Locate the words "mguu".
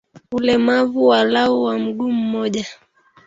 1.79-2.11